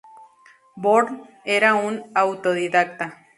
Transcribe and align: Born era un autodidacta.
Born 0.85 1.21
era 1.45 1.75
un 1.75 2.01
autodidacta. 2.15 3.11